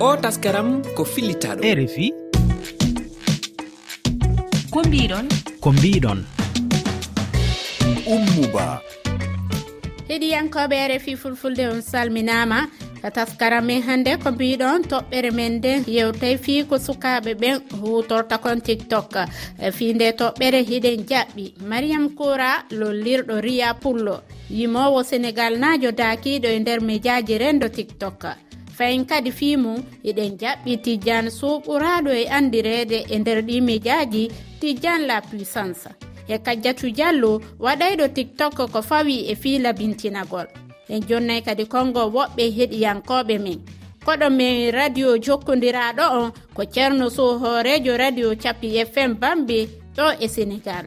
[0.00, 2.06] o taskaram ko fillitaɗo e rfi
[4.72, 5.26] ko mbiɗon?
[5.60, 6.18] Ko mbiɗon.
[8.14, 8.66] Ummuba.
[10.08, 12.60] Heɗiyankoɓe e rfi fulfulde on salminama.
[13.16, 18.60] Taskara min hannde ko mbiɗon toɓɓere men nden yewtay fi ko sukaɓe ɓen hutorta kon
[18.60, 19.14] tiktok.
[19.66, 21.44] E fi nde toɓɓere hiɗen jaɓɓi.
[21.70, 24.16] Mariame koura lollirɗo riya pullo.
[24.50, 28.24] Yimowo sénégal najo dakiɗo e nder médiaji rendo tiktok.
[28.80, 34.22] fayin kadi fimum eɗen jaɓɓi tijjan suɓuraɗo e andirede e nder ɗi médiaji
[34.60, 35.88] tijjan la puissance.
[36.28, 37.32] E kajjatu diallo
[37.64, 40.46] waɗayɗo tiktok ko fawi e fiila bintinagol.
[40.88, 43.60] En jonnay kadi kongo woɓɓe heɗiyankoɓe men.
[44.04, 49.58] Koɗo men radio jokkodiraɗo on ko ceerno sow hoorejo radio capi fm bambe
[49.96, 50.86] ɗo e sénégal.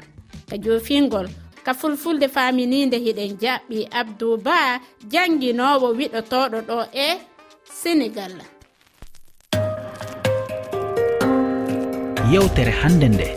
[0.50, 1.28] Ka jofingol
[1.66, 4.82] ka fulfulde faminide hiɗen jaɓɓi abdou ba
[5.12, 7.33] janguinowo wiɗotoɗo ɗo e
[7.82, 8.34] sénégal.
[12.31, 13.28] Yewtere hannde nde.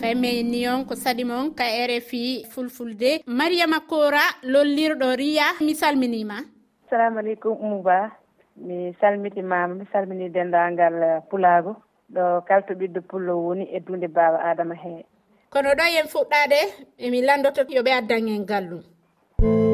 [0.00, 3.22] Fayimeyen on ko saɗi mon ka rfi fulfulde.
[3.26, 6.38] Mariama kora lollirɗo riya mi salminima.
[6.86, 8.10] Assalamu aleykum oumouba
[8.56, 11.76] mi salmitimama mi salmini dendagal uh, pulago.
[12.14, 15.04] Ɗo kalto ɓiɗɗo pullo woni e dunde baba adama he.
[15.50, 16.58] Kono ɗo yen fuɗɗade
[16.98, 18.82] emi landoto yoɓe addan en gallum.
[19.40, 19.67] thank you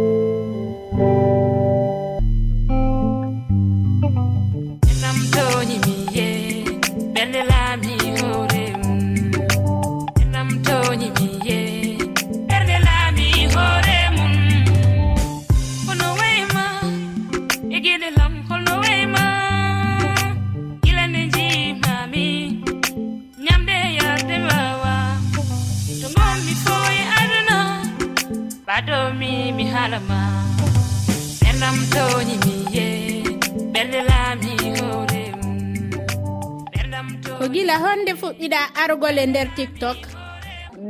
[39.25, 39.97] e nder tiktok?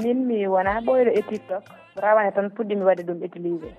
[0.02, 1.62] Min mi wona ɓoyɗo e tiktok.
[2.02, 3.70] Rawane tan puɗɗimi waɗde ɗum utilisé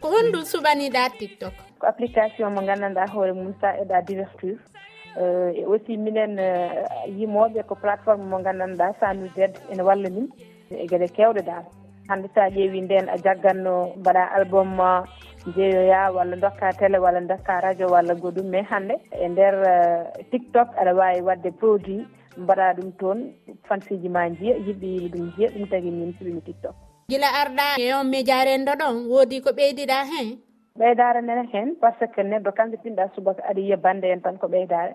[0.00, 1.54] ko honɗum suɓaniɗa tiktok?
[1.80, 4.56] Ko application mo gandanɗa hoore mum sa eɗa divertir.
[5.20, 6.84] Eh, e aussi minen eh,
[7.18, 10.28] yimoɓe ko plateforme mo gandanɗa sanu z ene walla min
[10.70, 11.64] e gueɗe kewɗe dal.
[12.08, 15.04] Hande sa ƴeewi nden a jagganno mbaɗa album ma
[15.56, 18.44] jeeyoya walla dokka télé walla dokka radio walla goɗɗum.
[18.50, 22.04] Mais hande e nder eh, tiktok aɗa wawi wadde produit
[22.36, 23.18] mbaɗa ɗum toon
[23.68, 26.74] fansiji ma jiya yimɓe yimi ɗum jiya ɗum tagi min suɓimi tiktok.
[27.08, 30.28] Gila arɗa yon miijare ndo ɗon woodi ko ɓeydiɗa hen?
[30.78, 34.20] Ɓeydare nene hen par ce que neɗɗo kala nde pinɗa subaka aɗa yiya bande en
[34.22, 34.94] tan ko ɓeydare.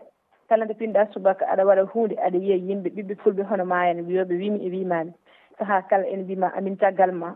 [0.50, 4.04] Kala nde pinɗa subaka aɗa waɗa hunde aɗa yiya yimɓe ɓiɓɓe fulɓe hono ma en
[4.08, 5.12] wiyoɓe wimi e wimami.
[5.58, 7.36] Saaha kala ene mbima amin caggal ma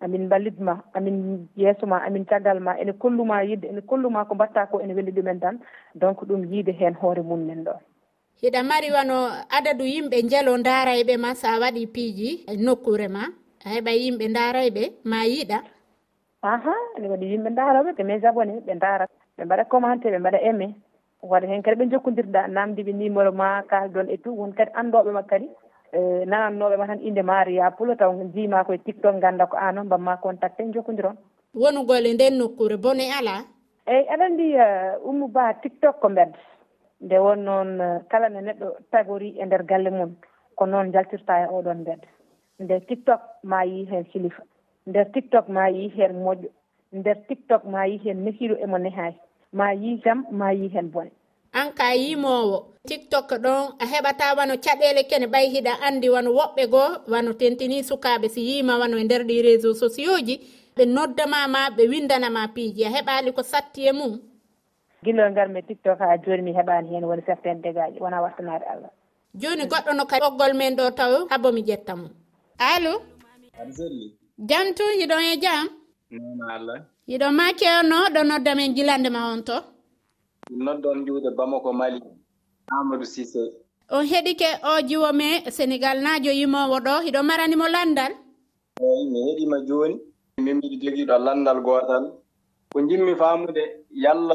[0.00, 4.66] amin ballitma amin yeeso ma amin caggal ma ene kolluma yidde ene kolluma ko mbatta
[4.70, 5.58] ko ene welli ɗumen tan.
[5.94, 7.78] Donc ɗum yiide hen hoore mum nen ɗon
[8.42, 9.16] hiɗa mari wano
[9.50, 13.22] adadu yimɓe jelo darayɓe ma sa waɗi piiji e nokkure ma
[13.64, 15.58] a heɓa yimɓe darayɓe ma yiɗa.
[16.42, 19.06] Aha ɓe waɗi yimɓe daroɓe ɓe mes abonné ɓe dara
[19.36, 20.66] ɓe mbaɗa commenté ɓe mbaɗa aimé
[21.22, 25.22] waɗa hen kadi ɓe jokkodirɗa namdiɓe numéro ma kalɗon e tout won kadi andoɓe ma
[25.22, 25.48] kadi
[25.92, 25.98] e,
[26.30, 30.16] nanannoɓe ma tan inde maria pulo taw jima koye tiktok ganda ko an o mbamma
[30.22, 31.16] contacté jokkodiron
[31.54, 33.42] wonugole nden nokkure bone ala.
[33.86, 34.66] Eyyi aɗa andi e,
[35.08, 36.38] ummu ba tiktok ko mbedda.
[37.00, 40.12] nde won noon eh, kala nde neɗɗo tagori e nder galle mum
[40.56, 42.08] ko noon jaltirta e oɗon mbedda
[42.58, 44.42] nder tiktok ma yi hen silifa.
[44.86, 46.50] Nder tiktok ma yi hen moƴƴo.
[46.92, 49.16] Nder tiktok ma yi hen nehiɗo emo nehayi.
[49.52, 51.10] Ma yi jam ma yi hen bone.
[51.52, 52.58] An ka yimowo
[52.88, 57.82] tiktok ɗon a heɓata wano caɗele kene ɓay hiɗa andi wano woɓɓe goo wano tentini
[57.82, 60.34] sukaɓe si yima wano e nder ɗi réseau sociaux ji.
[60.76, 62.84] Ɓe noddamama ɓe windanama piiji.
[62.84, 64.12] A heɓali ko satti e mum.
[65.04, 68.90] guilol ngarmi tiktok ha joni mi heɓani hen woni certaine dégaji wona wattanade allah.
[69.40, 72.08] Joni goɗɗo no ka ɓoggol men ɗo taw haabo mi ƴettamo
[72.58, 72.92] allo?
[73.60, 74.06] Aɗa selli
[74.48, 75.66] jantu yiɗon e jam?
[76.10, 76.78] Nana allah.
[77.10, 79.56] Yiɗo ma kewno ɗo nodda men gilande ma on to.
[80.50, 82.00] Noddon juuɗe bamako mali.
[82.72, 83.42] Amadou sisé
[83.90, 88.12] on heɗike o jiwo me sénégal najo yimowo ɗo hiɗo maranimo landal?
[88.80, 89.96] Eyi mi heɗima joni
[90.44, 92.04] min mbiɗi jogiiɗo landal gootal.
[92.72, 94.34] Ko jimmi faamude yalla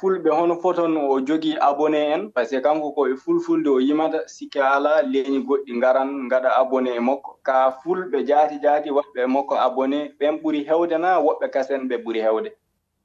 [0.00, 4.28] fulɓe hono foton o jogii abonné en par ce que kanko koye fulfulde o yimata
[4.28, 7.38] sikke alaa leeñi goɗɗi ngaran ngaɗa abonné e makko.
[7.42, 11.96] Ka fulɓe jaati jaati waɗɓe e makko abonné ɓen ɓuri heewde na woɓɓe kasen ɓe
[12.04, 12.50] ɓuri heewde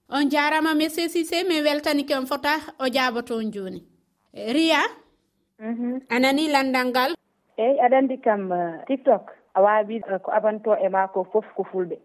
[0.10, 3.82] on jaarama monsieur sisé min weltanike on fota o jaaba toon jooni.
[4.34, 4.82] E, Riya
[5.60, 6.00] mhm.
[6.10, 7.12] a nani landal ngal?
[7.58, 9.32] Eyyi aɗa anndi kam uh, tiktok.
[9.56, 11.98] A waawi uh, ko abanto e ma ko fof ko fulɓe.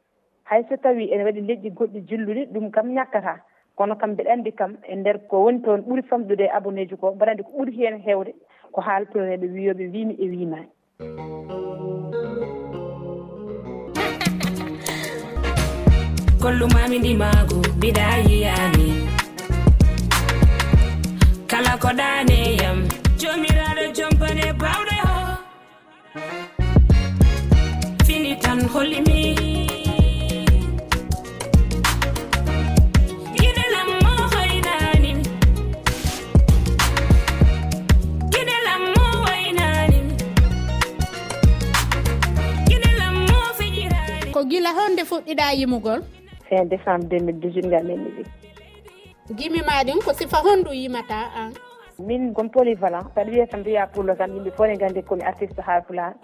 [0.45, 3.41] Hay so tawi ene waɗi leƴƴi goɗɗi jilluɗi ɗum kam ñakkata.
[3.81, 6.97] kono kam mbeɗa anndi kam e ndeer ko woni toon ɓuri famɗude e abonné ji
[7.01, 8.33] ko mbaɗa anndi ko ɓuri heen heewde
[8.73, 10.71] ko haaltoneɓe wiyooɓe wiimi e wiimaani.
[16.43, 18.87] Kollumami ndimaago mbiɗa yiyaani.
[21.51, 22.79] Kala ko ɗaneyam
[23.21, 25.17] jomiraɗo jompane bawɗe ho.
[28.05, 29.10] Fini tan hollimi
[45.31, 46.01] puɗɗiɗa yimugol?
[46.49, 48.25] Fin décembre 2018 ngamin ɗiɗi
[49.37, 51.53] gimima ɗin ko sifa honɗum yimata an?
[51.99, 53.07] Min gon polyvalent.
[53.15, 56.15] Saɗa wiya tan mbiya pullo tan yimɓe fof ne gandi komi artiste ha pulan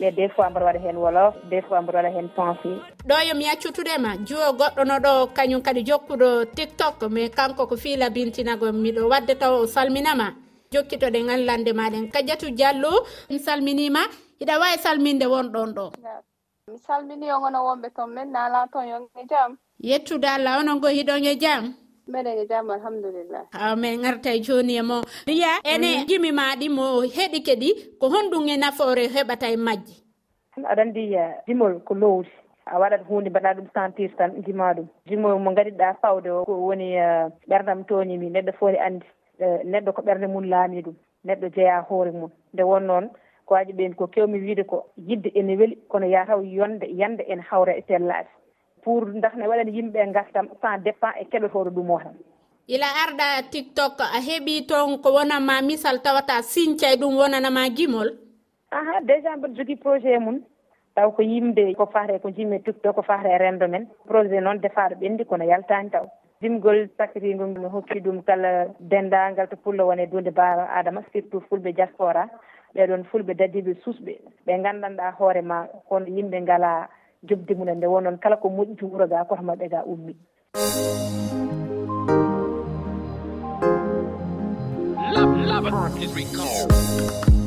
[0.00, 2.70] mais des fois mbaɗa waɗa hen wolof des fois mbaɗa waɗa hen pensé
[3.08, 8.10] ɗo yomi yaccutudema juwo goɗɗo no ɗo kañum kadi jokkuɗo tiktok mais kanko ko fiila
[8.10, 10.34] bintinago miɗo wadde taw o salminama.
[10.72, 12.90] Jokkitoɗen allande maɗen kadiatu diallo
[13.30, 14.00] mi salminima.
[14.40, 15.86] Hiɗa wawi salminde wonɗon ɗo.
[16.72, 19.50] mi salmini yongono wonɓe toon min nala toon yonge jam.
[19.88, 21.62] Yettude allah onon go hiɗon e jam?
[22.08, 23.44] Meɗen e jam alhamdulillah.
[23.52, 24.96] Ha min garta e joni e mo.
[25.28, 26.84] Riya ene jimi maɗi mo
[27.16, 27.68] heɗi keɗi
[28.00, 29.94] ko honɗum e nafoore heɓata e majji?
[30.70, 32.30] Aɗa andi e, jimol ko lowdi
[32.66, 34.86] a waɗat hunde mbaɗa ɗum sentir tan jima ɗum.
[35.08, 39.06] Jimol mo gadiɗa fawde o ko woni e, ɓerdam toñimi neɗɗo fof ne andi
[39.38, 40.96] e, neɗɗo ko ɓerde mum laami ɗum.
[41.26, 43.06] Neɗɗo jeeya hoore mum nde won noon
[43.46, 47.42] ko waji ɓen ko kewmi wiide ko yidde ene weeli kono yataw yonde yande ene
[47.50, 48.28] hawra e sellade
[48.82, 52.14] pour dak ne waɗani yimɓeɓe gartam sans dépend e keɗotoɗo ɗum o tan
[52.74, 58.08] ila arɗa tiktok a heeɓi toon ko wonanma misal tawata sincay e ɗum wonanama gimol?
[58.70, 60.40] Aha déjà mbiɗa jogui projet mum
[60.96, 63.86] taw ko yimde ko fate ko jimmi tiktok ko fate e rendo men.
[64.08, 66.06] Projet noon defaɗo ɓendi kono yaltani taw.
[66.42, 71.46] Jimgol sakrigo mi hokki ɗum kala dendagal to pullo wone e dunde baaba adama surtout
[71.48, 72.28] fulɓe diaspora.
[72.76, 74.12] ɓeɗon fulɓe dadiɓe susɓe
[74.46, 76.88] ɓe gandanɗa hoorema hono yimɓe ngala
[77.28, 80.14] jobdi mumen nde wonon kala ko moƴƴi to wuuro ga koto maɓɓe ga ummi
[85.16, 87.45] Love, love is recalled.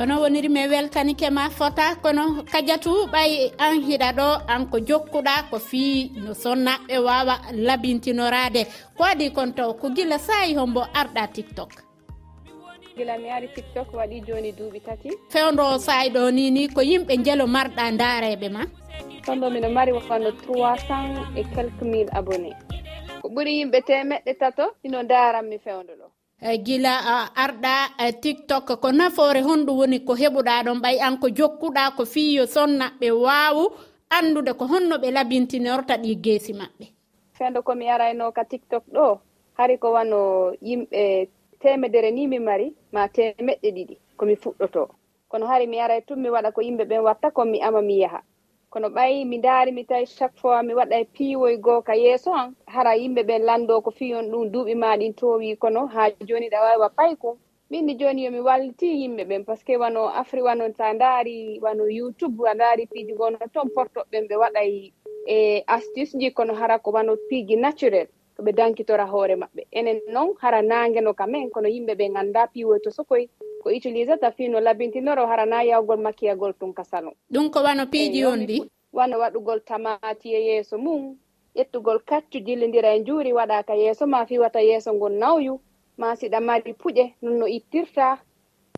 [0.00, 5.34] kono woniri mi weltanike ma fota kono kadiatu ɓay an hiɗa ɗo an ko jokkuɗa
[5.50, 7.34] ko fii no sonnaɓe wawa
[7.66, 8.62] labintinorade.
[8.96, 11.70] Ko waɗi kon taw ko gila sayi hombo arɗa tiktok.
[12.96, 15.08] Gila mi ari tiktok waɗi joni duuɓi tati.
[15.32, 18.62] Fewdo sayi ɗo ni ni ko yimɓe jelo marɗa dareɓe ma.
[19.26, 22.50] Tondo miɗo mari wano 300 et quelque mille abonné
[23.20, 26.06] ko ɓuuri yimɓe temeɗɗe tato ino daranmi fewdo ɗo.
[26.40, 31.20] Eh, gila eh, arɗa eh, tiktok ko nafoore honɗum woni ko heɓuɗa ɗon ɓay an
[31.20, 33.62] ko jokkuɗa ko fiyo sonnaɓe wawu
[34.16, 36.84] andude ko honno ɓe labintinorta ɗi geesi maɓɓe.
[37.36, 39.06] Fendo komi arayno ka tiktok ɗo
[39.58, 40.18] hari ko wano
[40.68, 41.28] yimɓe
[41.60, 44.82] temedere ni mi mari ma temeɗɗe ɗiɗi komi fuɗɗoto.
[45.30, 48.00] Kono hari mi aray tun mi waɗa ko yimɓe ɓen watta kon mi ama mi
[48.00, 48.20] yaha.
[48.70, 52.54] kono ɓayi mi daari mi tawi chaque fois mi waɗa piiwoy goo ka yeeso an
[52.66, 56.60] hara yimɓe ɓe lanndo ko fiyon ɗum duuɓi ma ɗin towi kono haa jooni ɗa
[56.64, 57.38] waawi wa payko
[57.70, 61.84] minni jooni yomi walliti yimɓe ɓen par ce que wano afri wano sa ndaari wano
[61.88, 64.92] youtube a ndaari piiji gono toon portoɓɓen ɓe waɗay
[65.26, 68.06] e astuce ji kono hara ko wano piiji naturel.
[68.40, 69.62] to ɓe dankitora hoore maɓɓe.
[69.72, 73.28] Enen noon hara nangeno kamen kono yimɓe ɓe ganda piwoy to sokoy
[73.62, 77.12] ko utilise ta fi no labintinoro hara na yawgol makkiyagol tun ka salon.
[77.32, 81.16] Ɗum ko wano piiji on ɗi wano waɗugol tamati e yeeso mum
[81.56, 85.60] ƴettugol kaccu jillidira e njuuri waɗa ka yeeso ma fiwata yeeso ngol nawyu
[85.98, 88.18] ma siɗa mari puƴe non no ittirta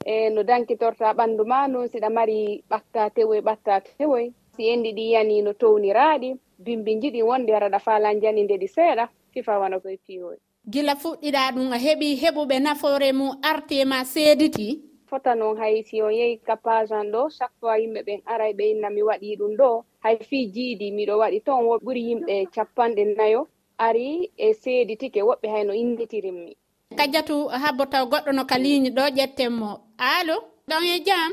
[0.07, 4.33] e no dankitorta ɓanndu ma noon siɗa mari ɓatta tewoy ɓatta tewoy.
[4.57, 9.09] Si enndi ɗi yani no towniraaɗi bimbi njiɗi wonde haraɗa faala njani nde ɗi seeɗa.
[9.33, 10.37] sifawana koye piiwol
[10.73, 14.69] gila fuɗɗiɗa ɗum a heɓi heɓuɓe nafoore mum artema seediti.
[15.11, 18.89] Fota noon hay si on yehi capagean ɗo chaque fois yimɓe ɓen aray ɓe inna
[18.91, 21.39] mi waɗi ɗum ɗo hay fi jiidi miɗo waɗi.
[21.47, 23.41] Toon wo ɓuri yimɓe capanɗe nayo
[23.79, 26.53] ari e seeditike woɓɓe hayno innitirinmi
[26.99, 30.37] kadiatu habbo taw goɗɗo no ka ligne ɗo ƴettenmo alo
[30.69, 31.31] ɗon e jam.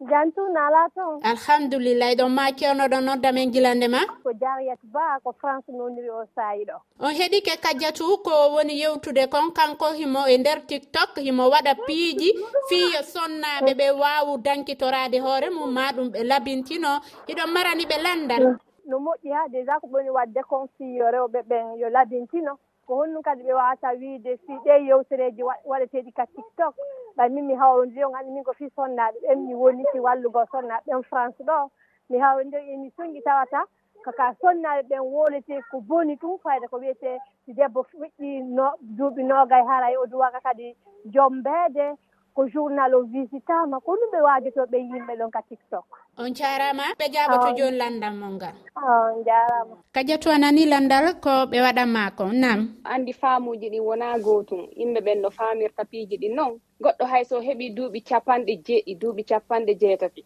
[0.00, 4.00] jantu nala toon alhamdulillah ɗon ma kewnoɗo nodda men gilande ma?
[4.24, 6.76] Ko jariyat ba ko france noniri o saayi ɗo.
[7.00, 11.74] On heeɗi ke kadiatu ko woni yewtude kon kanko himo e nder tiktok himo waɗa
[11.86, 12.32] piiji
[12.68, 17.00] fiyo sonnaɓe ɓe wawu dankitorade hoore mum ma ɗum ɓe labintino.
[17.28, 18.56] Hiɗon marani ɓe landal.
[18.86, 22.56] No moƴƴi ha déjà ko ɓoni wadde kon fiyo rewɓe ɓen yo labintino.
[22.90, 26.74] ko honnum kadi ɓe wawata wiide si ɗe yewtereji waɗeteɗi ka tiktok.
[27.16, 30.42] Ɓay min mi hawa on andi min ko fii sonnaɓe ɓen mi woni si wallugo
[30.52, 31.70] sonnaɓe ɓen france ɗo.
[32.10, 33.62] Mi hawa nder émission ji tawata
[34.04, 39.22] kaka sonnaɓe ɓen wolete ko boni tum fayda ko wiyete si debbo fuɗɗi no duuɓi
[39.22, 40.74] nogay haray o duwaka kadi
[41.14, 41.94] jombeede.
[42.34, 45.84] ko journal o visitama ko ɗum ɓe wajotoɓe yimɓe ɗon ka tiktok.
[46.18, 47.56] On jarama ɓe jaɓoto ah.
[47.58, 48.54] joni landal mol ngal.
[48.76, 49.74] Ah, on jarama.
[49.94, 55.00] Kadiatu a nani landal ko ɓe waɗanma ko nam andi faamuji ɗin wona gotum yimɓe
[55.06, 60.22] ɓen no famirta piiji ɗin noon goɗɗo hayso heeɓi duuɓi capanɗe jeeɗi duuɓi capanɗe jeetati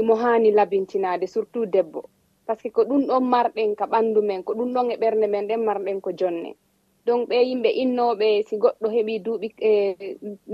[0.00, 2.00] imo hani labintinade surtout debbo.
[2.46, 5.26] Par ce que ko ɗum ɗon marɗen ka ɓandu men ko ɗum ɗon e ɓernde
[5.30, 6.50] men ɗen marɗen ko jonne.
[7.06, 9.72] donc ɓe yimɓe innoɓe si goɗɗo heɓi duuɓi e,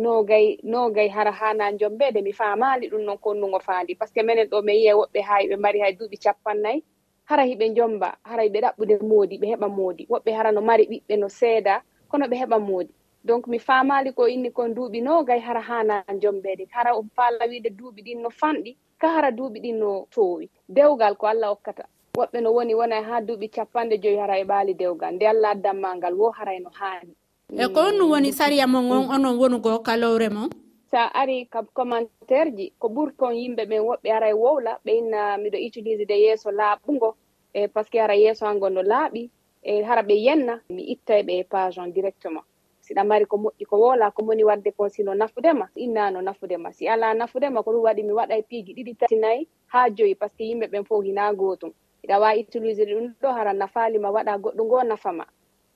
[0.05, 3.95] nogay nogay hara hana jombede mi famali ɗum noon konnugo faandi.
[3.99, 6.83] Par ce que minen ɗo mi yiya woɓɓe hay ɓe mari hay duuɓi capannayyi
[7.29, 10.07] hara hiɓe jomba hara ɓe ɗaɓɓude moodi ɓe heɓa moodi.
[10.11, 12.93] Woɓɓe hara no mari ɓiɓɓe no seeda kono ɓe heɓa moodi.
[13.25, 17.71] Donc mi famali ko inni kon duuɓi nogay hara hana jombede hara on faala wiide
[17.79, 21.85] duuɓi ɗin no fanɗi ka hara duuɓi ɗin no towi dewgal ko allah hokkata.
[22.21, 25.13] woɓɓe no woni wonay ha duuɓi capanɗe joyi hara e ɓaali dewgal.
[25.15, 27.13] Nde allah addanma ngal wo haray no haani.
[27.51, 30.49] E ko on woni saria mon on onon wonugo kalowre mon?
[30.91, 34.91] Sa ari kam commentaire ji ko ɓuri kon yimɓe ɓen woɓɓe ara e wowla ɓe
[34.99, 37.09] inna miɗo utilise de yeeso laaɓugo
[37.55, 39.31] e par ce que hara yeeso an no laaɓi
[39.63, 42.45] e hara ɓe yenna mi ittay ɓe e page on directement.
[42.81, 46.73] Siɗa mari ko moƴƴi ko wola ko moni wadde ko sino nafudema innano nafudema.
[46.73, 50.15] Si ala nafudema ko ɗum waɗi mi waɗa e piiji ɗiɗi tati nayi ha joyi
[50.15, 51.73] par ce que yimɓe ɓen fof hina gootum.
[52.05, 55.25] iɗa wawi utilise ɗum ɗo hara nafalima waɗa goɗɗo ngo nafama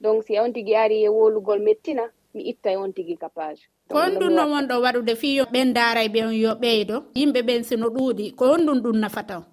[0.00, 2.04] donc si on tigui ari e wolugol mettina
[2.34, 6.08] mi ittay e on ka page ko honɗum no wonɗo waɗude fi yo ɓen daaray
[6.14, 6.96] ɓen yo ɓeydo?
[7.18, 8.24] Yimɓe ɓen sino ɗuuɗi.
[8.38, 9.44] Ko honɗum ɗum nafata o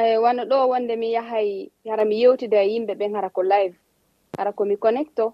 [0.00, 1.48] eyi eh, wano ɗo wonde mi yahay
[1.88, 3.76] hara mi yewtida e yimɓe ɓen hara ko live.
[4.36, 5.24] Hara komi connecto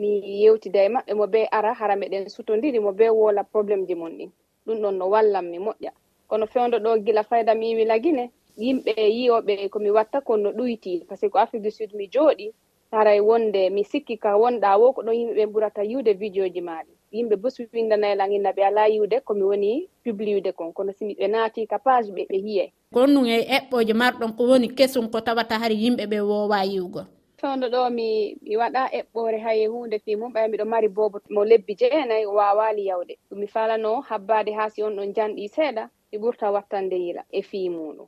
[0.00, 0.08] mi
[0.42, 4.10] yewtida e maɓɓe mo be ara hara meɗen sutodiri mo be wola probléme ji mon
[4.18, 4.30] ɗin.
[4.66, 5.92] Ɗum ɗon no wallan mi moƴƴa.
[6.28, 11.04] Kono fewdo ɗo gila fayda mi yiwi lagine yimɓe yiyoɓe komi watta kon no ɗuyti
[11.08, 12.52] par ce que ko afrique du sud mi jooɗi
[12.92, 16.92] haray wonde mi sikki ka wonɗa wo ko ɗon yimɓeɓe ɓurata yiwde vidéo ji maɗi
[17.12, 21.66] yimɓe bos windanaylan inna ɓe ala yiwde komi woni publiude kon kono simi ɓe naati
[21.66, 22.72] ka page ɓe ɓe yiye.
[22.92, 27.02] Gonnum e eɓɓoje marɗon ko woni kesum ko tawata hari yimɓe ɓe wowa yiwgo
[27.40, 31.44] fewdo ɗo mi mi waɗa eɓɓore hay hunde fi mum ɓay mbiɗo mari bobo mo
[31.44, 33.18] lebbi jeenayi wawali yawde.
[33.30, 37.42] Ɗum mi falano habbade ha si on ɗon janɗi seeɗa mi ɓurta wattande yila e
[37.42, 38.06] fi muɗum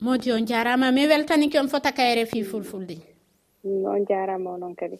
[0.00, 0.92] modi on jarama.
[0.92, 2.96] Mi weltaniki on fota kayre fi fulfulde?
[3.64, 4.98] Mm, on jarama onon kadi.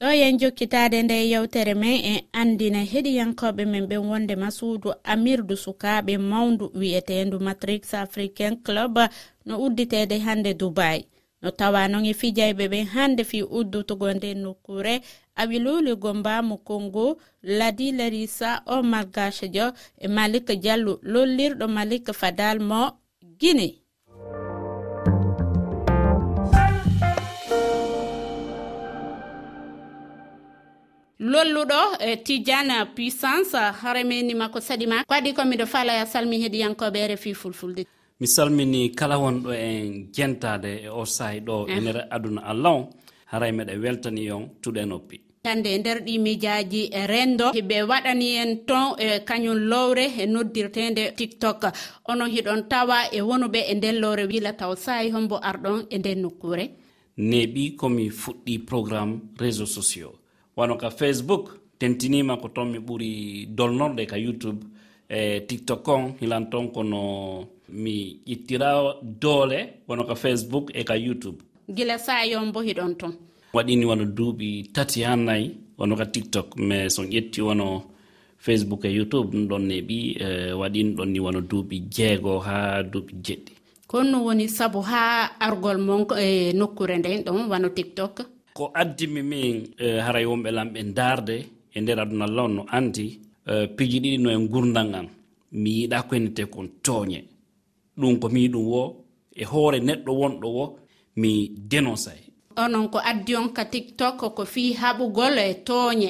[0.00, 6.18] Ɗo yen jokkitade nde yewtere men en andina heɗiyankoɓe men ɓen wondema suudu amirdu sukaɓe
[6.18, 8.98] mawdu wi'etendu matrix africain club
[9.46, 11.04] no udditede hande dubai.
[11.42, 15.00] No tawa noon e fijayɓe ɓen hande fi uddutugo nde nokkure.
[15.36, 22.82] Awiluligo mbamu kongo ladi larisa omar gachejo e malik diallo lollirɗo malik fadal mo
[23.40, 23.79] guinée.
[31.20, 37.34] lolluɗo e tidiane puissance haremeni makko saɗima ko adi komiɗo falaya salmi heeɗiyankoɓe e refi
[37.34, 37.84] fulfulde?
[38.20, 41.80] Mi salmini kala wonɗo en jentade e, e o sahi ɗo e ah.
[41.80, 42.90] nder aduna allah o.
[43.32, 45.20] Haray meɗe weltani on tuɗe noppi.
[45.44, 50.26] Hande e nder ɗi mijaji e rendo ɓe waɗani en ton e kañum lowre e
[50.26, 51.66] noddirtede tiktok.
[52.08, 56.22] Onon hiɗon tawa e wonuɓe e nden lowre wila taw sahi hombo arɗon e nden
[56.22, 56.70] nokkure.
[57.18, 60.19] Neɓi komi fuɗɗi programme réseau sociaux.
[60.56, 61.44] wano ka facebook
[61.78, 64.60] tentinima ko toon mi ɓuri dolnorɗe ka youtube
[65.08, 67.00] e tiktok on hilan toon kono
[67.68, 68.70] mi ƴittira
[69.20, 71.38] doole wono ka facebook e ka youtube.
[71.68, 73.12] Gila saa yon bo hiɗon ton.
[73.54, 77.82] Waɗini wono duuɓi tati ha nayi wono ka tiktok mais son ƴetti wono
[78.38, 83.12] facebook e youtube ɗum ɗon neɓi e waɗini ɗon ni wono duuɓi jeego ha duuɓi
[83.24, 83.52] jeɗɗi.
[83.86, 88.14] Konno woni sabu ha argol mon e nokkure nden ɗon wano tiktok?
[88.56, 91.36] ko addimi min e, haray wonɓe lamɓe darde
[91.74, 93.06] e nder aduna allah on no andi
[93.46, 95.08] e, piji ɗiɗi no e gurdal ngal
[95.60, 97.18] mi yiɗa ko henete kon tooñe.
[97.98, 98.82] Ɗum ko mi ɗum wo
[99.34, 100.64] e hoore neɗɗo wonɗo wo
[101.20, 101.30] mi
[101.70, 106.08] dénoncé onon ko addi on ka tiktok ko fii haɓugol e tooñe.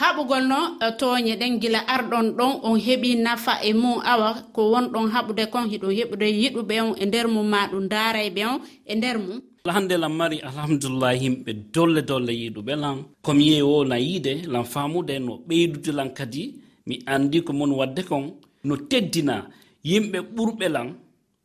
[0.00, 4.60] Haɓugol no e tooñe ɗen gila arɗon ɗon on heɓi nafa e mum awa ko
[4.72, 8.94] wonɗon haɓude kon hiɗon heɓude yiɗuɓe on e nder mum ma ɗum daarayɓe on e
[8.94, 9.40] nder mum
[9.70, 12.96] hande lan mari alhamdulillah yimɓe dolle dolle yiɗuɓe lan.
[13.22, 16.54] Komi yehi o lan yiide lan faamude no ɓeydude lan kadi
[16.86, 18.24] mi anndi ko mon waɗde kon
[18.64, 19.46] no teddina
[19.84, 20.88] yimɓe ɓurɓe lan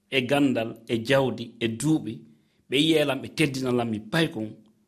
[0.09, 2.13] e ganndal e jawdi e duuɓi.
[2.69, 4.47] Ɓe yiyelan ɓe teddinalan mi pay kon.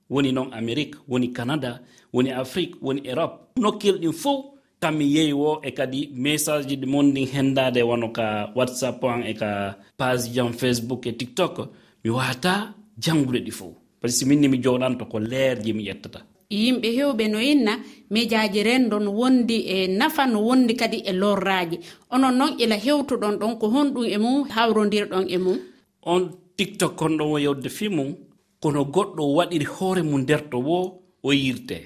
[0.09, 1.79] Woni noon amérique woni canada
[2.13, 3.35] woni afrique woni europe.
[3.59, 4.45] Nokkil ɗin fof
[4.81, 9.03] kam mi yehi wo e kadi message ji ɗi mon ɗin henndade wano ka whatsapp
[9.03, 11.69] an e ka page jan facebook e tiktok.
[12.03, 13.73] Mi wata janngude ɗi fof.
[14.01, 16.19] Par ce que minni mi joɗanto ko leerji mi ƴettata.
[16.51, 17.73] Yimɓe hewɓe no inna
[18.09, 21.77] miijaaji renndon wondi e nafa no wondi kadi e lorraaji.
[22.11, 25.57] Onon noon ila hewtuɗon ɗon ko honɗum e mum hawrodirɗon e mum.
[26.03, 26.21] On
[26.57, 28.15] tiktok konɗon o yewde fi mum
[28.61, 31.77] kono goɗɗo waɗiri hoore mum nderto wo o yirte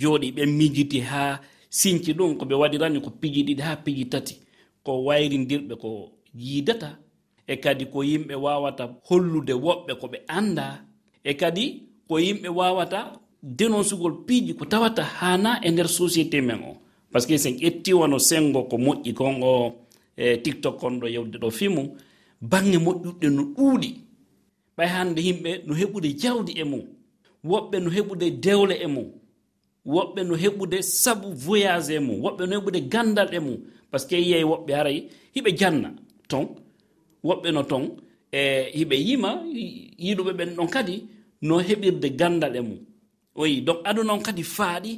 [0.00, 1.40] jooɗi ɓe miijiti haa
[1.70, 4.34] sinci ɗum ko ɓe waɗirani ko piji ɗiɗi haa piji tati.
[4.84, 6.98] Ko wayrindirɓe ko yiidata
[7.46, 10.84] e kadi ko yimɓe wawata hollude woɓɓe ko ɓe anda
[11.24, 11.64] e kadi
[12.08, 16.76] ko yimɓe wawata dénoncegol piiji ko tawata hana e nder société men o.
[17.12, 19.74] Par ce que sen ƴettiwano sengo ko moƴƴi kon o
[20.16, 21.96] e tiktok kon ɗo yewde ɗo fimu
[22.40, 23.94] bange moƴƴuɗɗe no ɗuuɗi.
[24.76, 26.82] Ɓay hande yimɓe no heɓude jawdi e mum
[27.44, 29.12] woɓɓe no heɓude dewle e mum
[29.86, 33.58] woɓɓe no heɓude sabu voyage e mum woɓɓe no heɓude gandal e mum.
[33.90, 35.92] Par ce que yiyey woɓɓe haray hiɓe janna.
[36.28, 36.48] Ton
[37.24, 37.84] woɓɓe no ton
[38.32, 39.30] e hiɓe yima
[40.04, 40.94] yiɗuɓe ɓen ɗon kadi
[41.42, 42.78] no heɓirde gandal e mum.
[43.34, 44.92] Oyi donc aduna on kadi faaɗi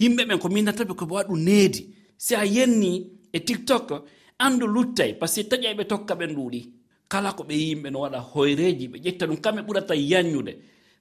[0.00, 1.80] yimɓe ɓen ko minnataɓe koɓe waɗu needi.
[2.16, 2.92] Si a yenni
[3.32, 4.04] e tiktok
[4.38, 6.60] andu luttay par ce que taƴayɓe tokka ɓen ɗuuɗi.
[7.08, 10.52] Kala ko ɓe yimɓe no waɗa hoyreji ɓe ƴetta ɗum kamɓe ɓurata yanñude.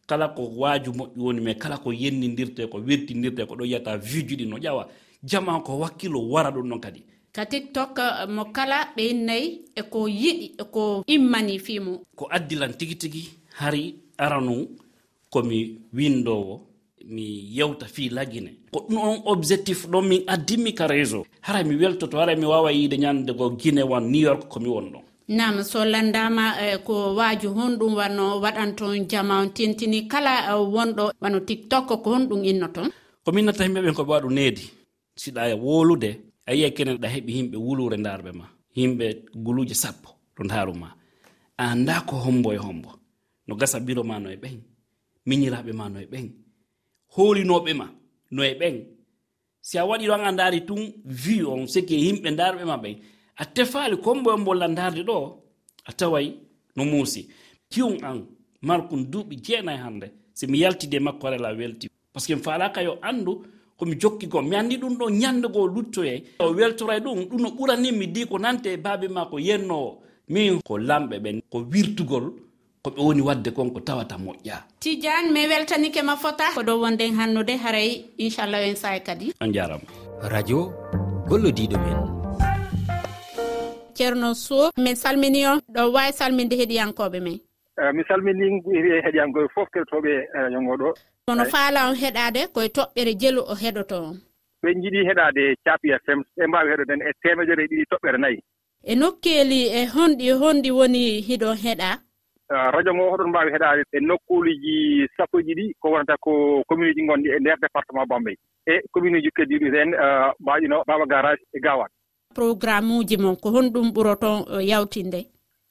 [0.08, 4.46] Kala ko waaju moƴƴi woni mais kala ko yennidirte ko wertidirte ko ɗo yiyata vijuɗi
[4.48, 4.88] no ƴawa.
[5.24, 7.04] Jama ko wakkilo wara ɗum ɗon kadi.
[7.36, 9.48] ka tiktok eh, mo kala ɓe nayi
[9.80, 10.84] eko yiɗi eko
[11.16, 13.24] immani fimo ko addilan tigi tigi
[13.60, 13.84] hari
[14.18, 14.56] aranu
[15.34, 15.60] komi
[15.98, 16.54] windowo
[17.06, 17.26] mi
[17.58, 18.52] yewta fi lagine.
[18.72, 21.26] Ko ɗum on objectif ɗon min addinmi ka réseau.
[21.42, 24.88] Hara mi weltoto hara mi wawa yiide ñande go guine wan new york komi won
[24.94, 30.62] ɗon nam so landama eh, ko waaju honɗum wano waɗan ton jama tintini kala uh,
[30.74, 32.90] wonɗo wano tiktok ko honɗum inno ton
[33.26, 34.64] ko minnata natta yimɓeɓen koɓe waɗu needi
[35.22, 36.10] siɗa e wolude
[36.46, 38.46] a yiya kenen ɗa heɓi yimɓe wulure ndaarɓe ma
[38.78, 39.06] yimɓe
[39.44, 40.90] guluje sappo ɗo ndaaru ma.
[41.58, 42.92] Anda ko hombo e hombo
[43.48, 44.58] no gasa biro ma no e ɓen
[45.28, 46.28] miñiraɓe ma no e ɓen
[47.16, 47.88] holinoɓe ma
[48.36, 48.76] no e ɓen
[49.68, 50.82] si a waɗi ɗon a ndaari tun
[51.24, 52.96] vi on siki e yimɓe ndaarɓe ma ɓen
[53.36, 55.18] a tefaali kombo e mbolla ndaarde ɗo
[55.86, 56.28] a taway
[56.76, 57.22] no muusi.
[57.72, 58.18] Kiwum an
[58.62, 61.88] markum duuɓi jeenayi hannde si mi yaltide e makko rela welti.
[62.12, 63.34] Par ce que mi faalaka yo anndu
[63.78, 64.42] komi jokki ko.
[64.42, 66.24] Mi anndi ɗum ɗo ñannde goo luttoye.
[66.40, 70.00] O weltora ɗum ɗum no ɓurani mi di ko nante e baabe ma ko yennowo
[70.30, 72.26] min ko lamɓe ɓen ko wirtugol
[72.84, 74.58] ko ɓe woni wadde kon ko tawata moƴƴa.
[74.80, 76.52] Tidiane mi weltanike ma fota.
[76.56, 79.34] Ko ɗo wonden hannude haray inchallah en saye kadi.
[79.42, 79.84] On jarama.
[80.32, 80.72] Radio
[81.28, 81.98] gollodiɗo men.
[83.94, 85.60] Ceerno sow min salmini on.
[85.70, 87.40] Ɗo wawi salminde heeɗiyankoɓe men.
[87.80, 88.62] Eh, mi salmini
[89.06, 90.94] heeɗiyankoɓe fof kettoɓe radio eh, ɗo
[91.28, 94.16] kono faala on heɗade koye toɓɓere jelu o heɗoto on?
[94.64, 98.40] Ɓe jiiɗi heɗade capi fm ɓe mbawi heɗoden e temedere e ɗiɗi toɓɓere nayyi
[98.84, 101.90] e nokkeeli e honɗi honɗi woni hiɗon heɗa?
[102.76, 107.30] Radio ngo hoɗon mbawi heɗade e nokkuuliji sappo ɗiɗi ko wonata ko commune uji gonɗi
[107.36, 108.36] e nder département bambey.
[108.68, 109.90] E commune uji keddiɗi hen
[110.40, 111.92] mbaɗino baba garage e gawat
[112.36, 115.20] programme uji mon ko honɗum ɓuro toon yawtinde?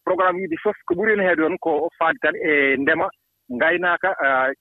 [0.05, 3.11] Programme uji fof ko ɓuri hen heede on ko faade tan e ndema.
[3.53, 4.11] ngaynaaka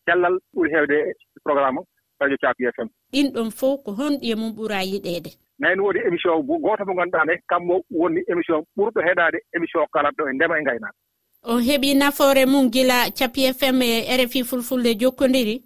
[0.06, 0.98] cellal ɓuri heewde
[1.44, 1.80] programme
[2.20, 5.32] radio capi fm ɗin ɗon fof ko honɗi e mum ɓuraa yiɗeede.
[5.60, 10.30] Nayno woodi émission gooto mo ngannduɗaa nde kammo woni émission ɓurɗo heɗaade émission kalat ɗo
[10.30, 10.98] e ndema e ngaynaaka.
[11.44, 15.64] On heɓii nafoore mum gila capi fm e rfi fulfulde jokkondiri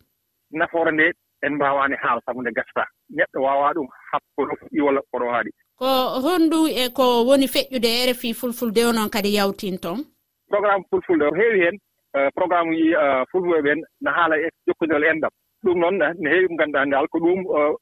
[0.51, 2.85] nafoore nde en mbawaani haala sabu nde gasata.
[3.09, 5.85] Neɗɗo waawaa ɗum hakkude fuɗɗi walla koɗo haaɗi ko
[6.23, 9.99] honɗum e ko woni feƴƴude e rfi fulfulde o noon kadi yawtin toon?
[10.47, 11.77] Programme fulfulde o heewi heen
[12.15, 16.29] Eh, programme uji eh, fulɓeɓe ɓen no haala e jokkondiral enɗam ɗum noon eh, ne
[16.31, 17.39] heewi mo ngannduɗaa nde ko ɗum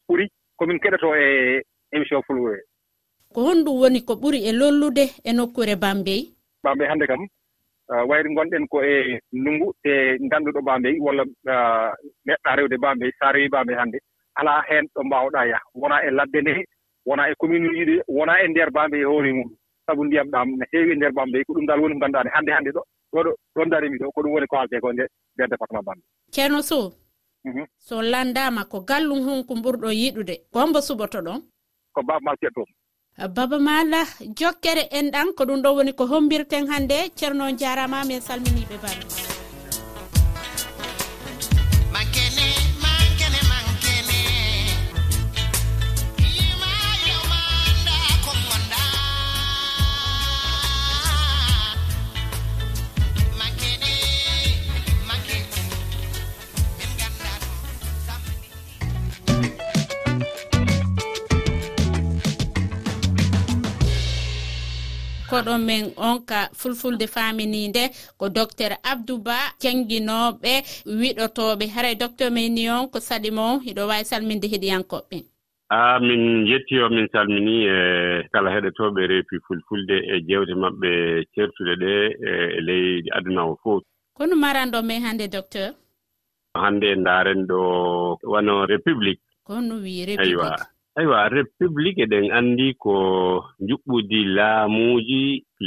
[0.07, 0.25] ɓuri
[0.57, 1.61] komin keɗoto e
[1.95, 2.59] émission fulɓeɓe
[3.33, 6.21] ko honɗum woni ko ɓuri e lollude e nokkure bambey?
[6.63, 7.21] Bambey hannde kam
[8.09, 9.91] wayri ngonɗen ko e ndungu te
[10.25, 11.23] ngannduɗo bambey walla
[12.25, 13.97] meɗɗa rewde bambey so rewi bambey hannde
[14.39, 16.53] alaa heen ɗo mbaawɗaa yah wonaa e ladde nde
[17.05, 19.49] wonaa e commune uji ɗi wonaa e ndeer bambey e hoore mum.
[19.85, 22.33] Sabu ndiyam ɗam ne heewi e ndeer bambey ko ɗum dal woni ko ngannduɗaa nde
[22.35, 22.81] hannde hannde ɗo.
[23.13, 25.03] ɗoɗo ɗon darimi ɗo ko ɗum woni ko halte ko nde
[25.35, 26.85] nder département bambe ceerno sow
[27.45, 27.65] mhm.
[27.87, 31.39] so landama ko gallum honko ɓurɗo yiɗude gombo suɓoto ɗon?
[31.93, 32.65] Ko baba ma ceertom
[33.35, 34.01] baba mala
[34.39, 36.97] jokkere enɗan ko ɗum ɗo woni ko hombirten hannde.
[37.17, 39.32] Ceerno jarama min salminiɓe bambe
[65.33, 67.83] koɗo men on ka fulfulde faminide
[68.19, 70.53] ko docteur abdou ba jangguinoɓe
[70.99, 71.65] wiɗotoɓe.
[71.75, 75.17] Haray docteur men ni on ko saɗi mon hiɗo wawi salminde heɗiyankoɓɓe
[75.73, 77.77] a min jettio min salmini e
[78.31, 81.91] kala heɗotoɓe reefi fulfulde e jewte maɓɓe e certuɗe ɗe
[82.29, 82.85] e, e ley
[83.17, 83.83] aduna o fof
[84.17, 85.69] kono maranɗo men hannde docteur?
[86.61, 87.59] Hannde ndaaren ɗo
[88.33, 89.21] wano république.
[89.47, 90.72] Kono wi république.
[90.99, 92.93] aywa république eɗen anndi ko
[93.67, 95.21] juɓɓudi laamuuji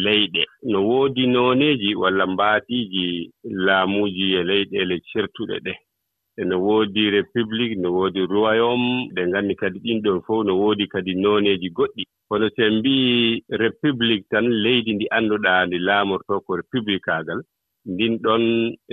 [0.04, 0.42] leyɗe.
[0.70, 3.06] No woodi nooneeji walla mbaatiiji
[3.66, 5.74] laamuuji e leyɗeele certuɗe ɗe.
[6.40, 11.12] Ene woodi république no woodi royaume ɗe nganndi kadi ɗin ɗon fof no woodi kadi
[11.22, 12.02] nooneeji goɗɗi.
[12.28, 17.40] Kono so en mbi'i république tan leydi ndi annduɗaa ndi laamortoo ko républicaagal
[17.92, 18.44] ndin ɗon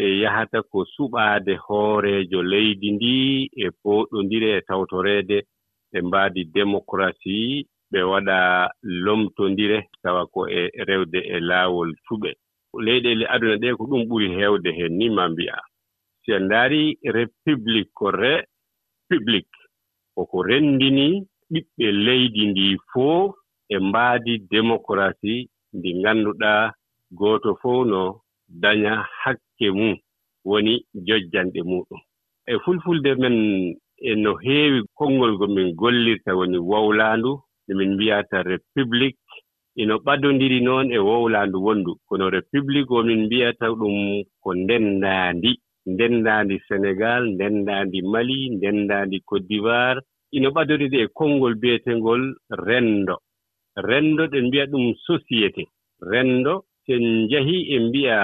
[0.04, 3.14] e yahata ko suɓaade hooreejo leydi ndi
[3.66, 5.38] e pooɗondire e tawtoreede
[5.94, 8.38] ɓe mbaadi démocratie ɓe waɗa
[9.06, 12.30] lomtondire tawa ko e rewde e laawol suɓe.
[12.86, 15.58] Leyɗele aduna ɗe ko ɗum ɓuri heewde heen ni ma mbi'a.
[16.24, 18.34] Si en ndaari république ko re
[19.10, 19.48] public
[20.16, 21.08] koko renndini
[21.52, 23.36] ɓiɓɓe leydi ndi fof
[23.70, 26.64] e mbaadi démocratie ndi ngannduɗaa
[27.20, 28.02] gooto fof no
[28.62, 29.96] daña hakke mum
[30.50, 30.74] woni
[31.08, 32.02] jojjanɗe muɗum.
[32.52, 33.36] E fulfulde men
[34.10, 37.32] e no heewi konngol ngo min gollirta woni wowlaandu
[37.64, 39.18] nde min mbiyata république
[39.82, 41.92] ino ɓadondiri noon e wowlaandu wonndu.
[42.08, 43.98] Kono république o min mbiyata ɗum
[44.44, 45.52] ko ndenndaandi.
[45.92, 50.00] Ndenndaandi sénégal ndenndaandi mali ndenndaandi côte d'ivoire.
[50.36, 52.24] Ino ɓadondiri e konngol biyeteengol
[52.68, 53.16] renndo.
[53.88, 55.64] Renndo ɗen mbiya ɗum société.
[56.12, 56.54] Renndo
[56.86, 58.18] sen njahii e mbiya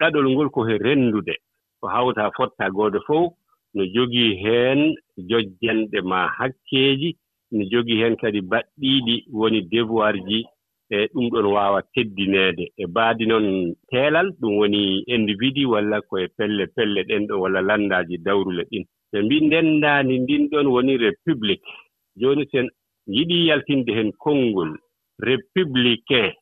[0.00, 1.34] ɗaɗol ngol ko he renndude.
[1.80, 3.32] Ko hawta fotta gooto fof
[3.74, 4.80] no jogii heen
[5.28, 7.10] jojjanɗe maa hakkeeji
[7.52, 10.38] no jogii heen kadi baɗɗiiɗi woni devoir ji
[10.90, 12.64] e ɗum ɗon waawa teddineede.
[12.82, 14.80] E baadi noon teelal ɗum woni
[15.14, 18.84] individu walla koye pelle pelle ɗen ɗo walla lanndaaji dawrule ɗin.
[19.12, 21.62] Ɓe mbi ndenndaani ndin ɗon woni république.
[22.20, 22.66] Jooni sen
[23.16, 24.70] yiɗii yaltinde heen konngol
[25.28, 26.32] républicain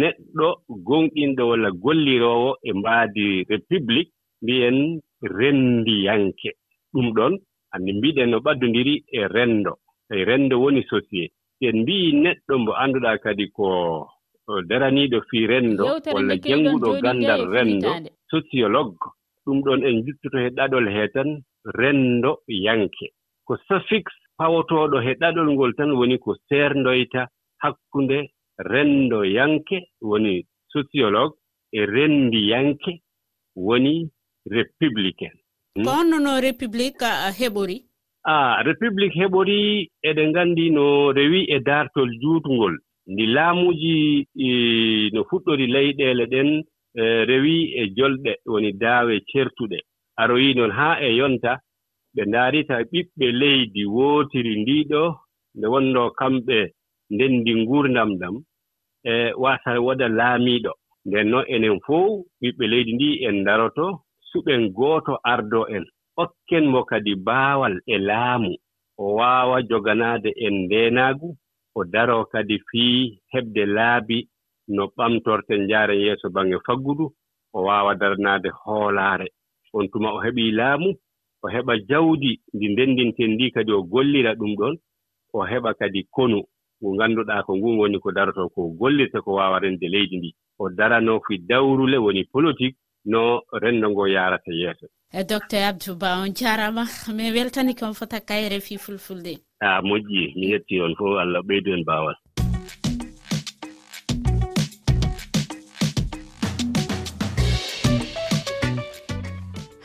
[0.00, 0.48] neɗɗo
[0.86, 4.10] gonɗinɗo walla golliroowo e mbaadi république
[4.42, 4.78] mbiyen
[5.22, 6.50] renndiyanke
[6.92, 7.34] ɗum ɗon
[7.74, 9.72] anndi mbiɗen no ɓaddondiri e renndo
[10.10, 11.32] e renndo woni société.
[11.58, 13.66] Si en mbii neɗɗo mbo annduɗaa kadi ko
[14.68, 17.90] daraniiɗo fii renndo walla jannguɗo ganndal renndo
[18.30, 19.06] sociologue.
[19.44, 21.30] Ɗum ɗon en juttoto he ɗaɗol hee tan
[21.64, 23.06] renndo yanke.
[23.46, 27.22] Ko suffixe pawotooɗo he ɗaɗol ngol tan woni ko seerndoyta
[27.62, 28.18] hakkunde
[28.58, 29.76] renndo yanke.
[30.00, 31.36] Woni sociologue
[31.72, 32.92] e renndi yanke
[33.56, 34.10] woni
[34.46, 35.42] républicaine
[35.74, 35.88] ko hmm?
[35.88, 37.00] onno no république
[37.38, 37.76] heɓori?
[38.24, 42.74] A république heɓori eɗen nganndi no rewi e daartol juutngol.
[43.12, 43.94] Ndi laamuuji
[44.46, 44.48] e,
[45.14, 46.48] no fuɗɗori leyɗeele ɗen
[47.00, 49.78] e, rewi e jolɗe woni daawe certuɗe.
[50.20, 51.52] Aroyi noon haa e yonta
[52.14, 55.02] ɓe ndaarita ɓiɓɓe leydi wootiri ndiiɗo
[55.56, 56.58] nde wonnoo kamɓe
[57.14, 58.34] ndenndi nguurdam ɗam
[59.10, 60.72] e waasa waɗa laamiiɗo.
[61.06, 63.86] Nden noon enen fof ɓiɓɓe leydi ndi en ndaroto
[64.32, 65.84] suɓen gooto ardo en
[66.22, 68.52] okken mo kadi baawal e laamu
[68.98, 71.28] o waawa joganaade en ndeenaagu
[71.74, 74.18] o daroo kadi fii heɓde laabi
[74.74, 77.06] no ɓamtorten njaaren yeeso baŋnge faggudu
[77.56, 79.28] o waawa daranaade hoolaare.
[79.74, 80.88] On tuma o heɓii laamu
[81.42, 84.74] o heɓa jawdi ndi ndenndinten ndi kadi o gollira ɗum ɗon
[85.32, 86.38] o heɓa kadi konu
[86.80, 90.30] ngu ngannduɗaa ko ngun woni ko darotoo ko gollirta ko waawa rende leydi ndi.
[90.62, 94.86] O daranoo fi dawrule woni politique no renndo ngo yarata yeeso.
[95.12, 96.84] E docteur abdou ba on jarama.
[97.12, 99.34] Min weltani kon fota kayre fi fulfulde.
[99.60, 100.34] A moƴƴi.
[100.36, 102.16] Mi yetti on fof allah ɓeydu en baawal.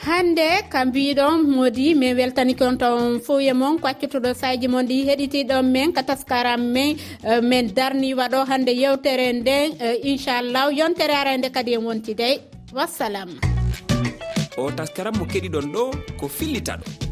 [0.07, 5.05] Hannde ka mbiɗon modi min weltani kon to on foye mon kwaccotoɗo saji moon ɗi
[5.07, 6.95] heɗitiɗon men ka taskaram men
[7.29, 13.29] e, min darni waɗo hannde yewtere nden e, inchallah yontere arande kadi e wontidey wassalam.
[14.57, 15.83] O taskaram mo keɗiɗon ɗo
[16.19, 17.06] ko fillita ɗo